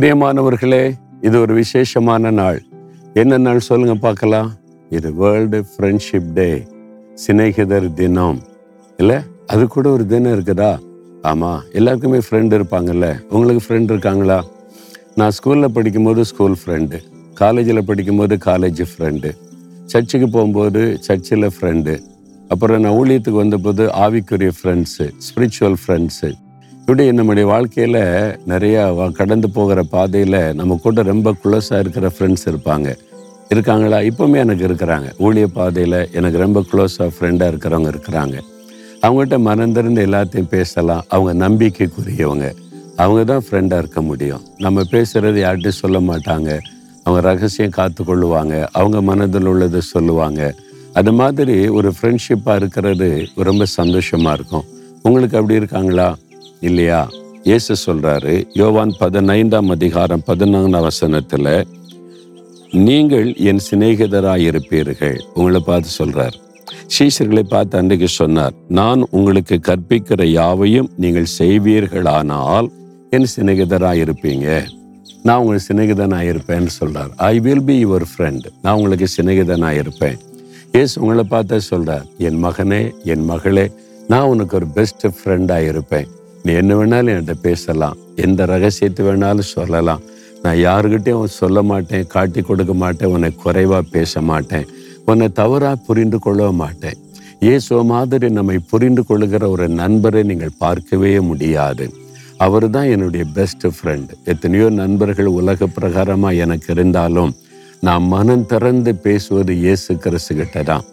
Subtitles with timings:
[0.00, 2.62] பிரியமானவர்களே இது ஒரு விசேஷமான நாள்.
[3.14, 4.52] என்ன நாள் சொல்லுங்க பார்க்கலாம்.
[4.90, 6.66] இது வேர்ல்டு ஃப்ரெண்ட்ஷிப் டே
[7.14, 8.42] சிநேகிதர் தினம்.
[8.96, 9.16] இல்லை?
[9.46, 10.78] அது கூட ஒரு தினம் இருக்குதா?
[11.22, 13.20] ஆமாம் எல்லாருக்குமே ஃப்ரெண்டு இருப்பாங்கல்ல.
[13.30, 14.44] உங்களுக்கு ஃப்ரெண்ட் இருக்காங்களா?
[15.14, 17.00] நான் ஸ்கூலில் படிக்கும்போது ஸ்கூல் ஃப்ரெண்டு
[17.34, 19.30] காலேஜில் படிக்கும்போது காலேஜ் ஃப்ரெண்டு
[19.84, 22.00] சர்ச்சுக்கு போகும்போது சர்ச்சில் ஃப்ரெண்டு
[22.48, 26.32] அப்புறம் நான் ஊழியத்துக்கு வந்தபோது ஆவிக்குரிய ஃப்ரெண்ட்ஸு ஸ்பிரிச்சுவல் ஃப்ரெண்ட்ஸு
[26.90, 28.00] டுடே நம்முடைய வாழ்க்கையில்
[28.48, 32.96] நிறையா கடந்து போகிற பாதையில் நம்ம கூட ரொம்ப குளோஸாக இருக்கிற ஃப்ரெண்ட்ஸ் இருப்பாங்க.
[33.48, 33.98] இருக்காங்களா?
[33.98, 35.12] இப்போவுமே எனக்கு இருக்கிறாங்க.
[35.20, 38.40] ஊழிய பாதையில் எனக்கு ரொம்ப க்ளோஸாக ஃப்ரெண்டாக இருக்கிறவங்க இருக்கிறாங்க.
[39.02, 41.04] அவங்ககிட்ட மறந்திருந்து எல்லாத்தையும் பேசலாம்.
[41.08, 42.54] அவங்க நம்பிக்கைக்குரியவங்க.
[42.96, 44.40] அவங்க தான் ஃப்ரெண்டாக இருக்க முடியும்.
[44.58, 46.58] நம்ம பேசுகிறது யார்கிட்டையும் சொல்ல மாட்டாங்க.
[47.04, 50.54] அவங்க ரகசியம் காத்து கொள்ளுவாங்க அவங்க மனதில் உள்ளதை சொல்லுவாங்க.
[50.92, 54.64] அது மாதிரி ஒரு ஃப்ரெண்ட்ஷிப்பாக இருக்கிறது ரொம்ப சந்தோஷமாக இருக்கும்.
[55.02, 56.16] உங்களுக்கு அப்படி இருக்காங்களா?
[56.68, 57.00] இல்லையா?
[57.48, 61.46] இயேசு சொல்றாரு யோவான் பதினைந்தாம் அதிகாரம் பதினான்காம் வசனத்துல
[62.86, 66.36] நீங்கள் என் சிநேகிதராய் இருப்பீர்கள் உங்களை பார்த்து சொல்றார்.
[66.96, 72.68] சீஷர்களை பார்த்து அன்றைக்கு சொன்னார் நான் உங்களுக்கு கற்பிக்கிற யாவையும் நீங்கள் செய்வீர்களானால்
[73.16, 74.46] என் சிநேகிதராக இருப்பீங்க
[75.26, 77.10] நான் உங்களுக்கு சிநேகிதனாக இருப்பேன்னு சொல்றார்.
[77.30, 80.18] I will be your friend நான் உங்களுக்கு சிநேகிதனாக இருப்பேன்
[80.80, 83.66] ஏஸ் உங்களை பார்த்தா சொல்றார் என் மகனே என் மகளே
[84.12, 86.08] நான் உனக்கு ஒரு பெஸ்ட் ஃப்ரெண்டாக இருப்பேன்
[86.44, 87.96] நீ என்ன வேணாலும் என்கிட்ட பேசலாம்.
[88.24, 90.02] எந்த ரகசியத்தை வேணாலும் சொல்லலாம்.
[90.44, 94.66] நான் யாருக்கிட்டையும் சொல்ல மாட்டேன் காட்டி கொடுக்க மாட்டேன் உன்னை குறைவாக பேச மாட்டேன்.
[95.10, 96.98] உன்னை தவறாக புரிந்து கொள்ள மாட்டேன்.
[97.46, 101.86] இயேசு மாதிரி நம்மை புரிந்து கொள்ளுகிற ஒரு நண்பரை நீங்கள் பார்க்கவே முடியாது.
[102.44, 107.32] அவர் தான் என்னுடைய பெஸ்ட் ஃப்ரெண்ட் எத்தனையோ நண்பர்கள் உலக பிரகாரமாக எனக்கு இருந்தாலும்
[107.86, 110.86] நான் மனம் திறந்து பேசுவது இயேசு கிறிஸ்து கிட்ட தான்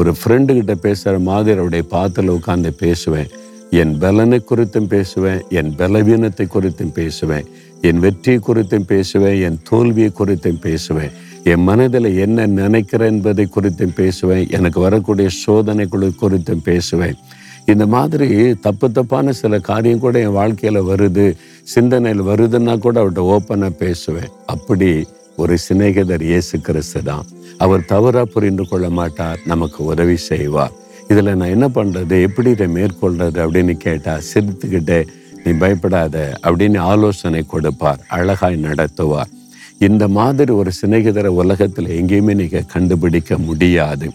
[0.00, 3.30] ஒரு ஃப்ரெண்டு கிட்ட பேசுகிற மாதிரி அவருடைய பாத்தில் உட்காந்து பேசுவேன்.
[3.70, 7.46] என் பலனை குறித்தும் பேசுவேன் என் பலவீனத்தை குறித்தும் பேசுவேன்
[7.88, 11.12] என் வெற்றி குறித்தும் பேசுவேன் என் தோல்வியை குறித்தும் பேசுவேன்.
[11.44, 17.16] என் மனதில் என்ன நினைக்கிறேன் என்பதை குறித்தும் பேசுவேன் எனக்கு வரக்கூடிய சோதனைகளை குறித்தும் பேசுவேன்.
[17.66, 18.28] இந்த மாதிரி
[18.66, 21.26] தப்பு தப்பான சில காரியம் கூட என் வாழ்க்கையில் வருது.
[21.62, 24.30] சிந்தனையில் வருதுன்னா கூட அவர்கிட்ட ஓப்பனாக பேசுவேன்.
[24.46, 24.90] அப்படி
[25.36, 27.26] ஒரு சிநேகிதர் இயேசு கிறிஸ்து தான்.
[27.58, 30.72] அவர் தவறாக புரிந்து கொள்ள மாட்டார் நமக்கு உதவி செய்வார்.
[31.10, 32.22] இதில் நான் என்ன பண்ணுறது?
[32.22, 33.38] எப்படி இதை மேற்கொள்கிறது?
[33.44, 35.06] அப்படின்னு கேட்டால் சிரித்துக்கிட்டே
[35.44, 38.00] நீ பயப்படாத அப்படின்னு ஆலோசனை கொடுப்பார்.
[38.08, 39.30] அழகாய் நடத்துவார்.
[39.78, 44.10] இந்த மாதிரி ஒரு சிநேகிதரை உலகத்தில் எங்கேயுமே நீங்கள் கண்டுபிடிக்க முடியாது.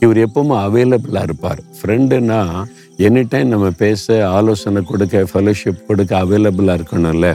[0.00, 1.60] இவர் எப்பவுமே அவைலபிளாக இருப்பார்.
[1.78, 2.64] ஃப்ரெண்டுனா
[2.98, 7.34] எனி டைம் நம்ம பேச ஆலோசனை கொடுக்க ஃபெலோஷிப் கொடுக்க அவைலபிளாக இருக்கணும்ல.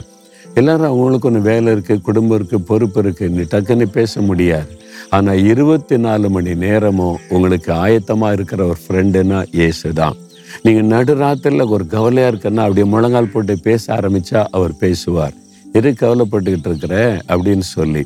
[0.54, 4.81] எல்லாரும் அவங்களுக்கு ஒன்று வேலை இருக்குது குடும்பம் இருக்குது பொறுப்பு இருக்குது நீ டக்குன்னு பேச முடியாது.
[5.16, 10.16] ஆனால் இருபத்தி நாலு மணி நேரமும் உங்களுக்கு ஆயத்தமாக இருக்கிற ஒரு ஃப்ரெண்டுன்னா இயேசு தான்
[10.64, 15.34] நீங்கள் நடுராத்திரில் ஒரு கவலையாக இருக்குன்னா அப்படியே முழங்கால் போட்டு பேச ஆரம்பித்தா அவர் பேசுவார்.
[15.72, 16.94] எது கவலைப்பட்டுக்கிட்டு இருக்கிற?
[17.28, 18.02] அப்படின்னு சொல்லி.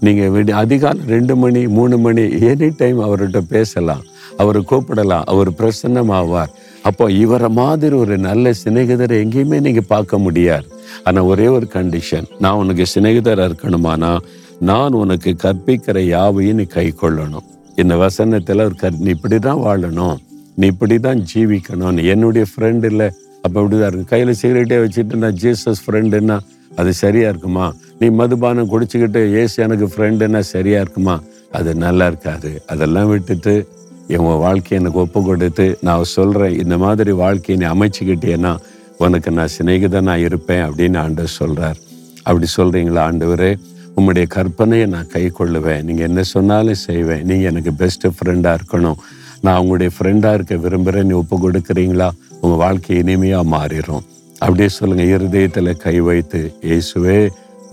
[0.00, 4.02] நீங்கள் விடி அதிகாலை ரெண்டு மணி மூணு மணி எனி டைம் அவர்கிட்ட பேசலாம்.
[4.36, 6.52] அவரை கூப்பிடலாம் அவர் பிரசன்னமாவார்.
[6.82, 10.66] அப்போ இவரை மாதிரி ஒரு நல்ல சிநேகிதரை எங்கேயுமே நீங்கள் பார்க்க முடியாது.
[11.04, 14.12] ஆனால் ஒரே ஒரு கண்டிஷன் நான் உனக்கு சிநேகிதராக இருக்கணுமானா
[14.60, 17.46] நான் உனக்கு கற்பிக்கிற யாவையும் நீ கை கொள்ளணும்.
[17.76, 20.16] இந்த வசனத்தில் ஒரு கற் நீ இப்படி தான் வாழணும்
[20.56, 23.08] நீ இப்படி தான் ஜீவிக்கணும் என்னுடைய ஃப்ரெண்டு இல்லை.
[23.44, 24.04] அப்போ இப்படிதான் இருக்கு.
[24.04, 26.38] கையில் சிகரெட்டே வச்சுட்டு நான் ஜீசஸ் ஃப்ரெண்டுன்னா
[26.76, 27.72] அது சரியா இருக்குமா?
[28.00, 31.20] நீ மதுபானம் குடிச்சுக்கிட்டு ஏசு எனக்கு ஃப்ரெண்டுன்னா சரியா இருக்குமா?
[31.52, 32.62] அது நல்லா இருக்காது.
[32.66, 33.68] அதெல்லாம் விட்டுட்டு
[34.08, 38.56] என் வாழ்க்கையை எனக்கு ஒப்பு கொடுத்து நான் சொல்கிறேன் இந்த மாதிரி வாழ்க்கையை நீ அமைச்சுக்கிட்டேன்னா
[38.98, 41.76] உனக்கு நான் சிநேகிதனாக இருப்பேன் அப்படின்னு ஆண்டவர் சொல்கிறார்
[42.22, 43.56] அப்படி சொல்கிறீங்களா ஆண்டவரே?
[43.98, 45.82] உம்முடைய கற்பனையை நான் கை கொள்ளுவேன்.
[45.88, 47.22] நீங்கள் என்ன சொன்னாலும் செய்வேன்.
[47.30, 48.98] நீங்கள் எனக்கு பெஸ்ட்டு ஃப்ரெண்டாக இருக்கணும்.
[49.46, 52.08] நான் உங்களுடைய ஃப்ரெண்டாக இருக்க விரும்புகிறேன் நீ ஒப்பு கொடுக்குறீங்களா?
[52.42, 54.04] உங்கள் வாழ்க்கை இனிமையாக மாறிடும்
[54.44, 57.18] அப்படியே சொல்லுங்கள் இருதயத்தில் கை வைத்து இயேசுவே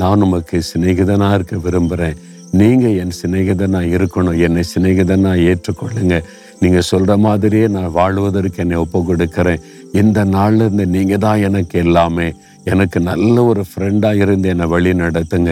[0.02, 2.18] நான் உமக்கு சிநேகிதனாக இருக்க விரும்புகிறேன்
[2.60, 4.38] நீங்கள் என் சிநேகிதனாக இருக்கணும்.
[4.46, 6.16] என்னை சிநேகிதனாக ஏற்றுக்கொள்ளுங்க.
[6.62, 9.64] நீங்கள் சொல்கிற மாதிரியே நான் வாழ்வதற்கு என்னை ஒப்பு கொடுக்குறேன்.
[10.02, 12.28] இந்த நாள்லேருந்து நீங்கள் தான் எனக்கு எல்லாமே.
[12.72, 15.52] எனக்கு நல்ல ஒரு ஃப்ரெண்டாக இருந்து என்னை வழி நடத்துங்க